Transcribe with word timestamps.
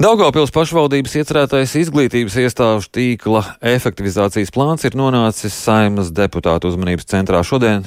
Daugavpils 0.00 0.48
pašvaldības 0.48 1.12
iecerētais 1.20 1.74
izglītības 1.76 2.32
iestāžu 2.40 2.88
tīkla 2.96 3.42
efektivizācijas 3.68 4.48
plāns 4.54 4.86
ir 4.88 4.94
nonācis 4.96 5.52
saimas 5.52 6.08
deputātu 6.16 6.70
uzmanības 6.70 7.04
centrā 7.10 7.42
šodien. 7.44 7.84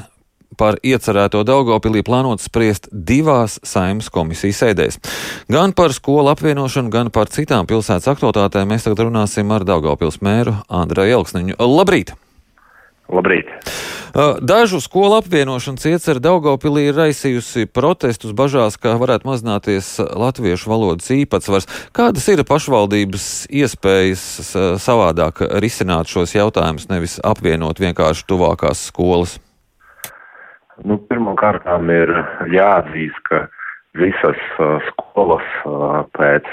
Par 0.54 0.78
iecerēto 0.86 1.42
Daugopilī 1.42 2.04
plānot 2.06 2.44
spriest 2.44 2.86
divās 2.94 3.56
saimas 3.66 4.12
komisijas 4.14 4.62
sēdēs. 4.62 5.00
Gan 5.50 5.74
par 5.74 5.98
skolu 5.98 6.30
apvienošanu, 6.36 6.94
gan 6.94 7.10
par 7.10 7.34
citām 7.34 7.66
pilsētas 7.66 8.12
aktualitātēm 8.14 8.70
mēs 8.70 8.86
tagad 8.86 9.08
runāsim 9.08 9.50
ar 9.50 9.66
Daugopils 9.66 10.22
mēru 10.22 10.54
Andreju 10.70 11.18
Elksniņu. 11.18 11.58
Labrīt! 11.58 12.14
Labrīt! 13.10 13.50
Dažu 14.42 14.78
skolu 14.78 15.16
apvienošanas 15.18 15.88
iecer 15.90 16.20
Daugopilī 16.22 16.84
ir 16.92 16.98
raisījusi 17.00 17.66
protestus 17.66 18.36
bažās, 18.38 18.76
ka 18.78 18.92
varētu 19.02 19.26
mazināties 19.26 19.88
latviešu 19.98 20.70
valodas 20.70 21.10
īpatsvars. 21.16 21.66
Kādas 21.98 22.28
ir 22.30 22.44
pašvaldības 22.46 23.48
iespējas 23.50 24.54
savādāk 24.84 25.42
risināt 25.64 26.14
šos 26.14 26.36
jautājumus, 26.38 26.86
nevis 26.92 27.18
apvienot 27.26 27.82
vienkārši 27.82 28.28
tuvākās 28.30 28.84
skolas? 28.92 29.40
Nu, 30.86 31.00
Pirmkārt, 31.10 31.66
ir 31.90 32.14
jāatzīst, 32.54 33.18
ka 33.26 33.48
visas 33.98 34.38
skolas 34.92 35.50
pēc 36.14 36.46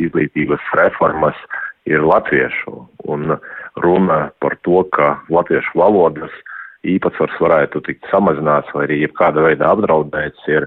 izglītības 0.00 0.64
reformas 0.80 1.36
ir 1.84 2.00
latviešu. 2.08 2.86
Un 3.04 3.36
runa 3.84 4.18
par 4.40 4.56
to, 4.64 4.80
ka 4.96 5.18
latviešu 5.28 5.76
valodas 5.76 6.32
īpatsvars 6.88 7.34
varētu 7.40 7.82
tikt 7.86 8.08
samazināts 8.10 8.72
vai 8.74 8.86
arī 8.88 9.02
jebkāda 9.04 9.44
veida 9.44 9.70
apdraudēts, 9.72 10.46
ir 10.50 10.66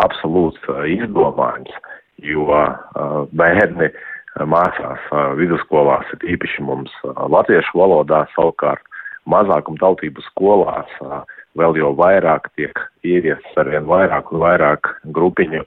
absolūts 0.00 0.62
izdomājums, 0.88 1.72
jo 2.24 2.46
bērni 3.36 3.90
mācās 4.48 5.10
vidusskolās, 5.36 6.06
ir 6.14 6.36
īpaši 6.36 6.64
mums 6.64 6.94
latviešu 7.04 7.76
valodā, 7.76 8.22
savukārt 8.36 8.84
mazākumtautību 9.28 10.22
skolās 10.30 10.92
vēl 11.58 11.76
jau 11.80 11.90
vairāk 11.98 12.48
tiek 12.56 12.78
ieviests 13.04 13.58
arvien 13.60 13.84
vairāk 13.90 14.30
un 14.32 14.40
vairāk 14.44 14.94
grupiņu, 15.16 15.64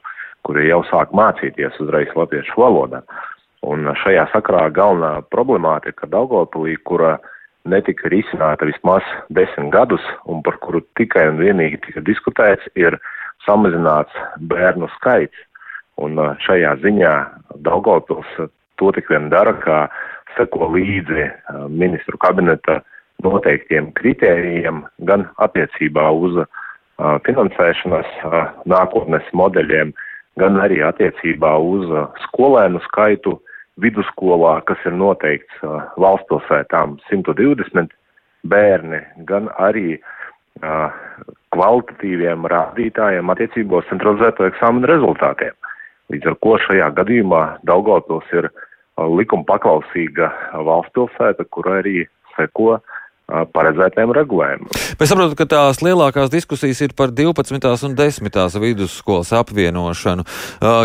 kuri 0.48 0.70
jau 0.70 0.82
sāk 0.90 1.14
mācīties 1.16 1.78
uzreiz 1.84 2.12
latviešu 2.16 2.56
valodā. 2.60 3.04
Un 3.64 3.88
šajā 4.02 4.26
sakrā 4.34 4.66
galvenā 4.76 5.22
problemātika 5.32 6.08
Daugopilī, 6.12 6.76
kura 6.84 7.18
netika 7.70 8.10
risināta 8.12 8.68
vismaz 8.68 9.04
desmit 9.30 9.72
gadus 9.74 10.04
un 10.30 10.44
par 10.44 10.58
kuru 10.64 10.82
tikai 11.00 11.28
un 11.32 11.40
vienīgi 11.42 11.80
tika 11.86 12.04
diskutēts, 12.04 12.68
ir 12.76 12.98
samazināts 13.46 14.14
bērnu 14.52 14.90
skaits. 14.98 15.38
Un 16.02 16.18
šajā 16.42 16.74
ziņā 16.82 17.14
Daugopils 17.66 18.30
to 18.82 18.92
tik 18.96 19.12
vien 19.12 19.30
dara, 19.30 19.54
kā 19.62 19.86
seko 20.38 20.72
līdzi 20.74 21.28
ministru 21.70 22.18
kabineta 22.18 22.82
noteiktiem 23.24 23.92
kritērijiem 24.00 24.82
gan 25.08 25.28
attiecībā 25.46 26.10
uz 26.26 26.42
finansēšanas 27.28 28.10
nākotnes 28.70 29.30
modeļiem, 29.38 29.94
gan 30.42 30.58
arī 30.62 30.82
attiecībā 30.86 31.54
uz 31.62 31.90
skolēnu 32.26 32.82
skaitu, 32.88 33.38
vidusskolā, 33.82 34.60
kas 34.68 34.82
ir 34.86 34.96
noteikts 34.98 35.64
uh, 35.66 35.82
valsts 35.98 36.30
pilsētām 36.30 36.98
120 37.10 37.94
bērni, 38.50 39.02
gan 39.30 39.50
arī 39.58 39.98
uh, 39.98 40.90
kvalitatīviem 41.56 42.48
rādītājiem 42.54 43.34
attiecībos 43.34 43.88
centralizēto 43.90 44.48
eksāmenu 44.50 44.90
rezultātiem. 44.92 45.56
Līdz 46.14 46.34
ar 46.34 46.40
ko 46.44 46.58
šajā 46.62 46.90
gadījumā 47.00 47.44
Daugavpils 47.66 48.28
ir 48.36 48.50
likuma 49.18 49.48
paklausīga 49.48 50.30
valsts 50.68 50.94
pilsēta, 50.94 51.48
kur 51.50 51.72
arī 51.80 52.04
seko 52.36 52.76
uh, 52.76 53.00
paredzētiem 53.28 54.12
regulējumiem. 54.14 54.70
Es 55.00 55.10
saprotu, 55.12 55.38
ka 55.40 55.48
tās 55.50 55.80
lielākās 55.84 56.32
diskusijas 56.34 56.82
ir 56.84 56.94
par 56.98 57.14
12. 57.16 57.72
un 57.88 57.96
10. 57.98 58.60
vidusskolas 58.62 59.34
apvienošanu. 59.40 60.26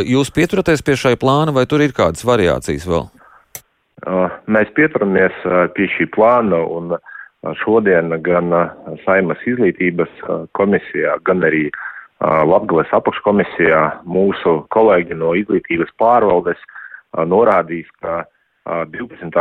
Jūs 0.06 0.32
pieturaties 0.34 0.84
pie 0.87 0.97
šai 0.97 1.16
plāna 1.21 1.54
vai 1.54 1.66
tur 1.66 1.82
ir 1.84 1.94
kādas 1.97 2.25
variācijas 2.26 2.87
vēl? 2.88 3.09
Mēs 4.47 4.71
pieturamies 4.78 5.34
pie 5.75 5.88
šī 5.97 6.06
plāna 6.15 6.62
un 6.62 6.94
šodien 7.65 8.15
gan 8.22 8.55
Saimas 9.05 9.43
izglītības 9.47 10.10
komisijā, 10.59 11.19
gan 11.26 11.43
arī 11.47 11.66
Latgales 12.19 12.91
apakškomisijā 12.94 13.82
mūsu 14.06 14.60
kolēģi 14.75 15.19
no 15.19 15.34
izglītības 15.38 15.91
pārvaldes 16.03 16.59
norādīs, 17.26 17.87
ka 18.03 18.25
12. 18.69 19.33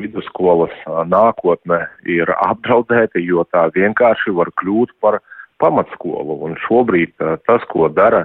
vidusskolas 0.00 0.72
nākotne 1.08 1.82
ir 2.08 2.30
apdraudēta, 2.38 3.20
jo 3.20 3.44
tā 3.52 3.66
vienkārši 3.74 4.32
var 4.34 4.48
kļūt 4.60 4.94
par 5.04 5.20
pamatskolu. 5.62 6.38
Un 6.46 6.56
šobrīd 6.66 7.12
tas, 7.46 7.64
ko 7.72 7.88
dara 7.92 8.24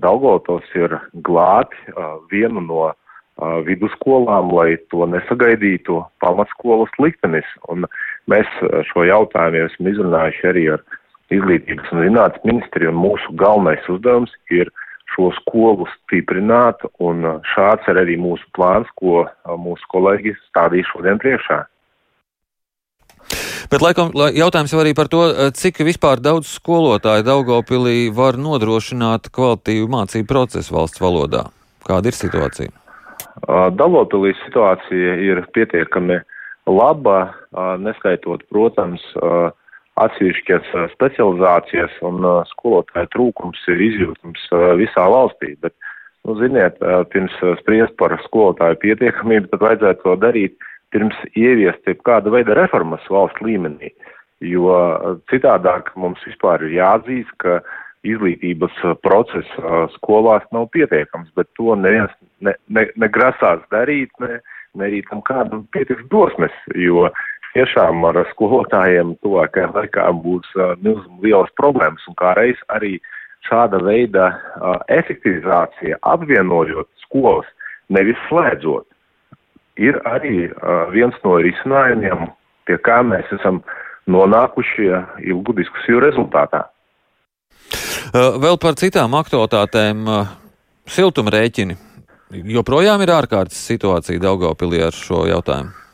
Daugotos, 0.00 0.64
ir 0.74 0.96
glābt 1.26 1.76
vienu 2.32 2.62
no 2.64 2.86
vidusskolām, 3.66 4.48
lai 4.56 4.78
to 4.88 5.04
nesagaidītu 5.12 6.00
pamatskolas 6.24 6.94
liktenis. 7.02 7.48
Un 7.68 7.84
mēs 8.32 8.48
šo 8.88 9.04
jautājumu 9.04 9.60
jau 9.60 9.68
esam 9.68 9.90
izrunājuši 9.92 10.48
arī 10.48 10.64
ar 10.78 10.86
izglītības 11.34 11.92
un 11.92 12.06
zinātnes 12.06 12.48
ministriju, 12.48 12.94
un 12.94 13.02
mūsu 13.02 13.36
galvenais 13.36 13.84
uzdevums 13.92 14.32
ir 14.54 14.72
šo 15.14 15.30
skolu 15.40 15.86
stiprināt, 15.94 16.82
un 16.98 17.24
šāds 17.54 17.86
ir 17.90 18.02
arī 18.02 18.18
mūsu 18.20 18.44
plāns, 18.56 18.90
ko 18.98 19.24
mūsu 19.46 19.88
kolēģi 19.94 20.34
stādīs 20.48 20.88
šodien 20.92 21.20
priekšā. 21.22 21.62
Bet 23.66 23.82
laikam 23.82 24.12
jautājums 24.14 24.70
jau 24.70 24.78
arī 24.78 24.92
par 24.94 25.08
to, 25.10 25.24
cik 25.58 25.80
vispār 25.88 26.20
daudz 26.22 26.46
skolotāju 26.54 27.24
Daugopilī 27.26 28.12
var 28.14 28.38
nodrošināt 28.38 29.32
kvalitīvu 29.34 29.88
mācību 29.90 30.28
procesu 30.30 30.76
valsts 30.76 31.02
valodā. 31.02 31.48
Kāda 31.86 32.12
ir 32.12 32.18
situācija? 32.18 32.70
Daugopilī 33.74 34.36
situācija 34.44 35.16
ir 35.22 35.42
pietiekami 35.54 36.20
laba, 36.70 37.18
neskaitot, 37.82 38.46
protams, 38.50 39.02
atsevišķas 40.00 40.72
specializācijas 40.92 41.94
un 42.04 42.24
skolotāju 42.50 43.10
trūkums 43.14 43.62
ir 43.72 43.82
izjūtams 43.90 44.48
visā 44.80 45.06
valstī. 45.12 45.54
Bet, 45.62 45.72
nu, 46.28 46.36
ziniet, 46.40 46.80
pirms 47.12 47.36
spriest 47.62 47.96
par 48.00 48.16
skolotāju 48.26 48.80
pietiekamību, 48.84 49.50
tad 49.52 49.64
vajadzētu 49.64 50.04
to 50.04 50.16
darīt 50.20 50.68
pirms 50.94 51.16
ieviest 51.34 51.88
kāda 52.06 52.32
veida 52.32 52.56
reformas 52.58 53.04
valsts 53.10 53.42
līmenī. 53.44 53.92
Jo 54.44 54.76
citādāk 55.32 55.94
mums 55.96 56.20
vispār 56.28 56.66
ir 56.66 56.76
jāatzīst, 56.76 57.32
ka 57.40 57.62
izglītības 58.06 58.76
process 59.02 59.48
skolās 59.96 60.44
nav 60.54 60.68
pietiekams, 60.76 61.32
bet 61.34 61.48
to 61.58 61.72
neviens 61.74 62.12
ne, 62.44 62.52
ne, 62.68 62.84
negrasās 63.00 63.64
darīt, 63.72 64.12
ne, 64.22 64.36
ne 64.76 64.86
arī 64.90 65.00
tam 65.08 65.24
kādam 65.26 65.64
pietiks 65.74 66.04
dosmes, 66.12 66.54
jo 66.76 67.08
uh, 67.08 67.24
tiešām 67.56 68.04
ar 68.10 68.20
skolotājiem 68.34 69.14
tuvākajā 69.24 69.70
laikā 69.72 70.08
būs 70.20 70.48
lielas 71.24 71.52
problēmas 71.56 72.04
un 72.10 72.16
kā 72.18 72.34
reiz 72.36 72.60
arī 72.68 72.98
šāda 73.46 73.80
veida 73.84 74.28
efektivizācija, 74.92 76.00
apvienojot 76.02 76.88
skolas, 77.04 77.46
nevis 77.88 78.18
slēdzot, 78.28 78.86
ir 79.78 79.98
arī 80.08 80.48
viens 80.92 81.16
no 81.24 81.36
risinājumiem, 81.44 82.26
pie 82.66 82.78
kā 82.82 83.00
mēs 83.06 83.30
esam 83.38 83.62
nonākuši 84.10 84.90
ilgu 85.30 85.54
diskusiju 85.60 86.02
rezultātā. 86.04 86.66
Vēl 88.14 88.58
par 88.62 88.76
citām 88.78 89.16
aktualitātēm. 89.18 90.04
Siltumrēķini 90.86 91.74
joprojām 92.54 93.02
ir 93.02 93.10
ārkārtas 93.16 93.58
situācija 93.72 94.22
Daugopilī 94.22 94.84
ar 94.86 94.94
šo 94.94 95.24
jautājumu. 95.26 95.85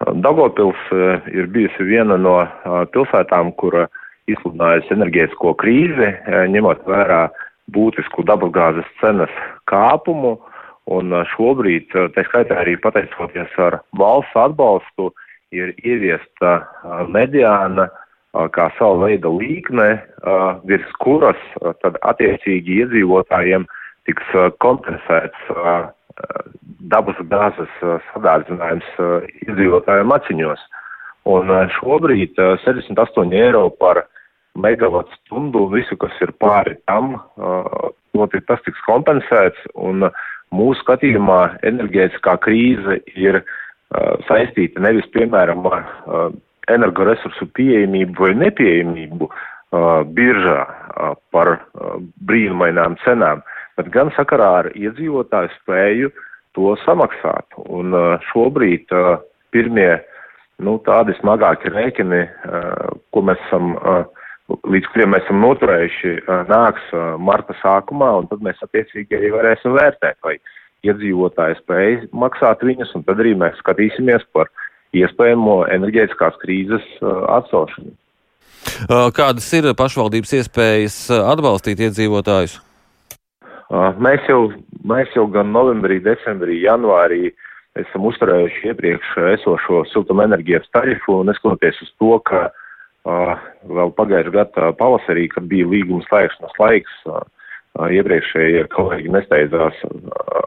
Dagopils 0.00 0.80
eh, 0.92 1.20
ir 1.36 1.50
bijusi 1.52 1.84
viena 1.84 2.16
no 2.16 2.38
eh, 2.40 2.84
pilsētām, 2.94 3.52
kura 3.60 3.84
izsludinājusi 4.32 4.94
enerģētisko 4.96 5.52
krīzi, 5.60 6.08
eh, 6.08 6.46
ņemot 6.54 6.86
vērā 6.88 7.26
būtisku 7.74 8.24
dabasgāzes 8.28 8.88
cenas 9.02 9.34
kāpumu. 9.70 10.38
Un 10.90 11.12
šobrīd, 11.36 11.92
tā 12.16 12.22
skaitā 12.26 12.56
arī 12.58 12.72
pateicoties 12.80 13.52
ar 13.62 13.76
valsts 14.00 14.34
atbalstu, 14.34 15.10
ir 15.54 15.70
ieviesta 15.86 16.64
mediāna 17.06 17.84
kā 18.56 18.66
sava 18.78 19.04
veida 19.04 19.30
līkne, 19.30 19.86
virs 20.66 20.90
kuras 21.04 21.38
tad 21.84 22.00
attiecīgi 22.00 22.80
iedzīvotājiem 22.80 23.68
tiks 24.08 24.34
kompensēts 24.64 25.46
dabas 26.90 27.18
gāzes 27.30 27.72
sadārdzinājums 28.10 28.88
iedzīvotājiem 29.46 30.14
aciņos. 30.16 30.62
Un 31.30 31.52
šobrīd 31.76 32.38
68 32.64 33.36
eiro 33.36 33.68
par 33.80 34.04
megawatu 34.58 35.14
stundu, 35.20 35.66
visu, 35.70 35.96
kas 36.00 36.16
ir 36.24 36.32
pāri 36.42 36.74
tam, 36.88 37.18
notiek, 38.16 38.44
tas 38.48 38.62
tiks 38.66 38.80
kompensēts, 38.86 39.60
un 39.78 40.08
mūsu 40.54 40.80
skatījumā 40.82 41.40
enerģētiskā 41.70 42.36
krīze 42.42 42.98
ir 43.14 43.42
saistīta 44.26 44.82
nevis, 44.82 45.06
piemēram, 45.14 45.66
ar 45.70 46.34
energoresursu 46.70 47.48
pieejamību 47.54 48.26
vai 48.26 48.34
nepieejamību 48.38 49.30
biržā 50.16 50.58
par 51.34 51.54
brīnumainām 52.26 52.96
cenām, 53.04 53.44
bet 53.80 53.90
gan 53.94 54.12
sakarā 54.16 54.50
ar 54.62 54.68
iedzīvotāju 54.76 55.50
spēju 55.56 56.12
to 56.58 56.74
samaksāt. 56.84 57.58
Un 57.70 57.94
uh, 57.96 58.14
šobrīd 58.30 58.92
uh, 58.94 59.18
pirmie 59.54 59.92
nu, 60.60 60.78
tādi 60.86 61.14
smagāki 61.20 61.72
rēķini, 61.72 62.22
uh, 62.26 62.96
ko 63.14 63.24
mēs 63.26 63.40
esam 63.48 63.76
līdz 64.66 64.88
kuriem 64.90 65.12
mēs 65.14 65.22
esam 65.28 65.38
noturējuši, 65.44 66.12
nāks 66.50 66.88
marta 67.22 67.54
sākumā, 67.60 68.08
un 68.18 68.24
tad 68.26 68.40
mēs 68.42 68.58
attiecīgi 68.66 69.14
arī 69.14 69.28
varēsim 69.30 69.76
vērtēt, 69.76 70.16
vai 70.26 70.32
iedzīvotāji 70.82 71.60
spēj 71.60 71.98
maksāt 72.10 72.64
viņus, 72.66 72.90
un 72.98 73.04
tad 73.06 73.22
arī 73.22 73.36
mēs 73.38 73.60
skatīsimies 73.62 74.24
par 74.34 74.50
iespējamo 74.96 75.60
enerģētiskās 75.70 76.40
krīzes 76.42 76.88
atcelšanu. 77.36 77.94
Kādas 79.14 79.46
ir 79.54 79.70
pašvaldības 79.78 80.34
iespējas 80.40 80.98
atbalstīt 81.20 81.86
iedzīvotājus? 81.86 82.58
Mēs 83.70 84.24
jau, 84.26 84.50
mēs 84.82 85.12
jau 85.14 85.28
gan 85.30 85.52
novembrī, 85.54 86.00
decembrī, 86.02 86.58
janvārī 86.64 87.30
esam 87.78 88.08
uzturējuši 88.10 88.72
iepriekš 88.72 89.12
esošo 89.36 89.84
siltumenerģijas 89.92 90.66
tarifu, 90.74 91.20
neskatoties 91.28 91.78
uz 91.84 91.92
to, 92.02 92.16
ka 92.26 92.48
uh, 92.50 93.36
vēl 93.70 93.92
pagājušajā 93.96 94.34
gadā 94.34 94.72
pavasarī, 94.78 95.28
kad 95.30 95.46
bija 95.48 95.68
līguma 95.70 96.02
slēgšanas 96.08 96.58
laiks, 96.58 96.96
iepriekšējie 97.78 98.66
kolēģi 98.74 99.12
nesteidzās 99.14 99.78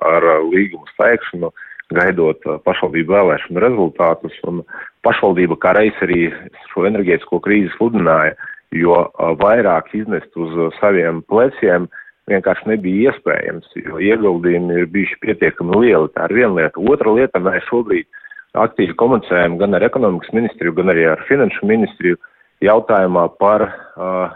ar 0.04 0.28
līguma 0.52 0.90
slēgšanu, 0.98 1.52
gaidot 1.94 2.44
pašvaldību 2.66 3.14
vēlēšanu 3.14 3.62
rezultātus, 3.64 4.36
un 4.50 4.64
pašvaldība 5.06 5.58
kā 5.62 5.74
reiz 5.78 5.96
arī 6.04 6.28
šo 6.74 6.88
enerģētisko 6.90 7.40
krīzi 7.44 7.72
sludināja, 7.78 8.36
jo 8.74 9.06
vairāk 9.40 9.92
iznest 9.96 10.36
uz 10.36 10.74
saviem 10.80 11.22
pleciem 11.30 11.88
vienkārši 12.32 12.70
nebija 12.72 13.12
iespējams, 13.12 13.72
jo 13.84 14.00
ieguldījumi 14.00 14.78
ir 14.82 14.92
bijuši 14.92 15.18
pietiekami 15.26 15.82
lieli. 15.84 16.12
Tā 16.16 16.30
ir 16.30 16.38
viena 16.40 16.54
lieta. 16.60 16.84
Otra 16.94 17.16
lieta, 17.16 17.42
mēs 17.44 17.66
šobrīd 17.68 18.08
aktīvi 18.54 18.94
komunicējam 19.00 19.58
gan 19.60 19.76
ar 19.76 19.84
ekonomikas 19.84 20.32
ministriju, 20.36 20.76
gan 20.78 20.94
arī 20.94 21.08
ar 21.10 21.26
finanšu 21.28 21.68
ministriju, 21.68 22.20
uh, 22.20 22.30
jautājumā 22.64 23.28
par 23.42 23.66
uh, 23.68 24.36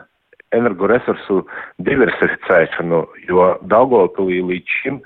energoresursu 0.56 1.44
diversificēšanu, 1.84 3.04
jo 3.30 3.48
Daugopilī 3.70 4.42
līdz 4.52 4.76
šim 4.82 5.00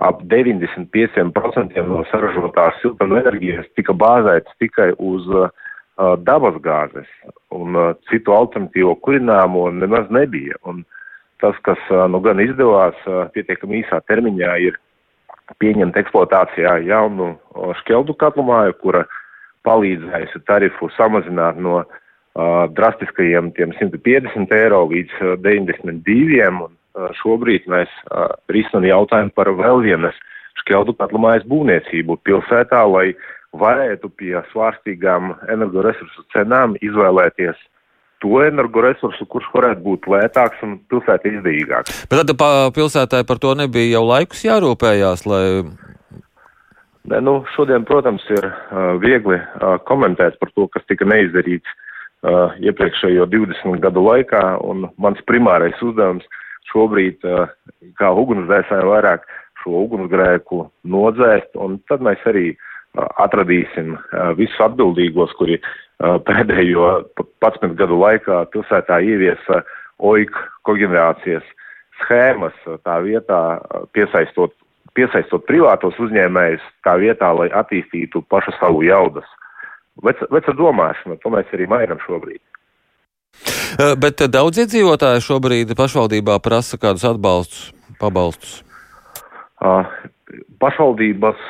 ap 0.00 0.22
95% 0.30 1.82
no 1.88 2.04
saražotās 2.10 2.78
siltumenerģijas 2.82 3.68
tika 3.76 3.94
bāzēts 3.96 4.54
tikai 4.62 4.92
uz 4.96 5.26
uh, 5.34 5.50
dabas 6.24 6.56
gāzes, 6.64 7.10
un 7.54 7.76
uh, 7.76 7.92
citu 8.10 8.34
alternatīvo 8.36 8.96
kurināmo 9.04 9.68
nemaz 9.74 10.08
nebija. 10.14 10.56
Un 10.64 10.84
tas, 11.42 11.58
kas 11.66 11.80
uh, 11.90 12.06
nu 12.12 12.20
gan 12.24 12.40
izdevās 12.42 12.96
uh, 13.08 13.26
pietiekami 13.34 13.82
īsā 13.82 14.00
termiņā, 14.10 14.52
ir 14.68 14.78
pieņemt 15.62 15.98
eksploatācijā 16.00 16.76
jaunu 16.86 17.32
uh, 17.34 17.72
šķeldu 17.82 18.16
katlumāju, 18.20 18.76
kura 18.82 19.04
palīdzējusi 19.68 20.42
tarifu 20.48 20.90
samazināt 20.96 21.58
no 21.60 21.82
uh, 21.82 21.88
drastiskajiem 22.76 23.52
tiem 23.56 23.74
150 23.78 24.54
eiro 24.56 24.84
līdz 24.92 25.40
92. 25.44 26.46
Un 26.66 27.10
šobrīd 27.20 27.68
mēs 27.70 27.90
risinām 28.50 28.84
jautājumu 28.88 29.30
par 29.36 29.48
vēl 29.56 29.84
vienas 29.84 30.16
šķeldu 30.62 30.96
katlumājas 30.98 31.46
būvniecību 31.48 32.16
pilsētā, 32.26 32.80
lai 32.90 33.12
varētu 33.56 34.10
pie 34.18 34.34
svārstīgām 34.50 35.34
energoresursu 35.50 36.24
cenām 36.34 36.76
izvēlēties 36.82 37.58
to 38.20 38.40
energoresursu, 38.44 39.26
kurš 39.30 39.48
varētu 39.54 39.84
būt 39.84 40.08
lētāks 40.12 40.60
un 40.66 40.78
pilsētā 40.90 41.32
izdevīgāks. 41.32 42.02
Bet 42.10 42.20
tad 42.30 42.44
pilsētai 42.76 43.22
par 43.28 43.40
to 43.42 43.54
nebija 43.58 43.96
jau 43.96 44.04
laikus 44.08 44.44
jārūpējās, 44.46 45.24
lai. 45.30 45.44
Ne, 47.10 47.20
nu, 47.24 47.40
šodien, 47.56 47.86
protams, 47.88 48.24
ir 48.30 48.44
uh, 48.44 48.94
viegli 49.00 49.38
uh, 49.40 49.78
komentēt 49.88 50.36
par 50.40 50.52
to, 50.52 50.68
kas 50.68 50.84
tika 50.90 51.08
neizdarīts 51.08 51.72
uh, 51.72 52.52
iepriekšējo 52.60 53.26
20 53.32 53.80
gadu 53.82 54.04
laikā, 54.04 54.42
un 54.68 54.84
mans 55.00 55.20
primārais 55.28 55.80
uzdevums 55.82 56.28
šobrīd, 56.70 57.24
uh, 57.24 57.48
kā 57.98 58.12
ugunsdzēsēji, 58.20 58.90
vairāk 58.92 59.24
šo 59.62 59.86
ugunsgrēku 59.86 60.66
nodzēst, 60.92 61.56
un 61.56 61.80
tad 61.88 62.04
mēs 62.04 62.20
arī 62.28 62.50
uh, 62.52 63.08
atradīsim 63.24 63.96
uh, 63.96 64.34
visus 64.36 64.60
atbildīgos, 64.68 65.32
kuri 65.40 65.56
pēdējo 66.00 66.90
11 67.44 67.76
gadu 67.76 67.98
laikā 68.00 68.44
pilsētā 68.54 69.00
ieviesa 69.04 69.62
OIK 70.00 70.38
koģenerācijas 70.68 71.44
schēmas 72.00 72.56
tā 72.86 72.96
vietā 73.04 73.40
piesaistot, 73.92 74.54
piesaistot 74.96 75.44
privātos 75.48 75.98
uzņēmējus 76.00 76.64
tā 76.86 76.96
vietā, 77.02 77.32
lai 77.36 77.50
attīstītu 77.52 78.24
pašu 78.32 78.56
savu 78.58 78.82
jaudas 78.86 79.28
veca, 80.04 80.28
veca 80.32 80.54
domāšana, 80.56 81.18
to 81.20 81.32
mēs 81.34 81.52
arī 81.56 81.68
mainām 81.70 82.00
šobrīd. 82.06 82.40
Bet 84.02 84.24
daudz 84.32 84.64
iedzīvotāju 84.64 85.22
šobrīd 85.22 85.76
pašvaldībā 85.78 86.40
prasa 86.42 86.80
kādus 86.80 87.06
atbalstus, 87.06 87.70
pabalstus. 88.00 88.58
Pašvaldības 90.60 91.44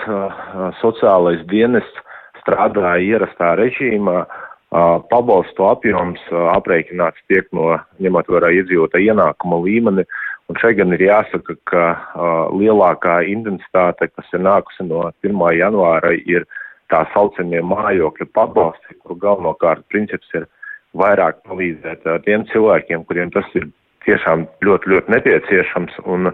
sociālais 0.83 1.43
dienests 1.49 2.07
strādāja 2.41 3.17
ierastā 3.17 3.55
režīmā. 3.61 4.25
Pabalstu 5.11 5.65
apjoms 5.67 6.21
aprēķināts 6.31 7.25
tiek 7.27 7.49
no 7.57 7.73
ņemot 8.03 8.29
vērā 8.31 8.53
iedzīvotāja 8.61 9.15
ienākuma 9.15 9.59
līmeni. 9.65 10.05
Un 10.51 10.59
šeit 10.59 10.79
gan 10.79 10.95
ir 10.95 11.03
jāsaka, 11.03 11.57
ka 11.71 11.83
lielākā 12.55 13.21
intensitāte, 13.31 14.09
kas 14.15 14.31
ir 14.35 14.45
nākusi 14.47 14.87
no 14.87 15.09
1. 15.27 15.43
janvāra, 15.59 16.15
ir 16.27 16.47
tā 16.91 17.05
saucamie 17.15 17.63
mājokļu 17.63 18.29
pabalsti, 18.35 18.97
kur 19.03 19.19
galvenokārt 19.19 19.85
princips 19.91 20.31
ir 20.39 20.47
vairāk 20.99 21.43
palīdzēt 21.47 22.07
tiem 22.27 22.47
cilvēkiem, 22.51 23.05
kuriem 23.07 23.31
tas 23.35 23.47
ir 23.59 23.69
tiešām 24.07 24.47
ļoti, 24.67 24.91
ļoti 24.91 25.15
nepieciešams, 25.15 25.99
un 26.07 26.33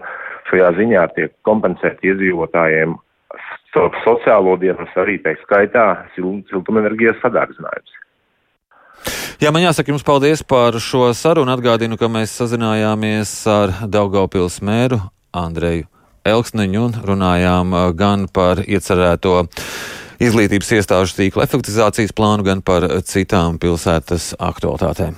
šajā 0.49 0.71
ziņā 0.77 1.03
tiek 1.17 1.33
kompensēti 1.45 2.13
iedzīvotājiem 2.13 2.95
sociālo 3.75 4.55
dienas 4.61 4.93
arī 4.99 5.17
tā 5.23 5.35
skaitā 5.43 5.85
siltumenerģijas 6.15 7.19
sadārdzinājums. 7.23 7.95
Jā, 9.37 9.51
man 9.53 9.61
jāsaka 9.61 9.93
jums 9.93 10.05
paldies 10.05 10.41
par 10.41 10.79
šo 10.81 11.11
sarunu. 11.13 11.53
Atgādinu, 11.53 11.99
ka 11.99 12.09
mēs 12.09 12.33
sazinājāmies 12.39 13.33
ar 13.51 13.75
Daugaupils 13.85 14.57
mēru 14.65 14.97
Andreju 15.37 15.85
Elksniņu 16.27 16.81
un 16.87 16.97
runājām 17.05 17.75
gan 17.99 18.25
par 18.33 18.63
iecerēto 18.65 19.43
izglītības 20.17 20.73
iestāžu 20.79 21.19
tīkla 21.19 21.45
efektivizācijas 21.45 22.15
plānu, 22.17 22.47
gan 22.47 22.65
par 22.65 22.89
citām 23.05 23.61
pilsētas 23.61 24.33
aktualitātēm. 24.41 25.17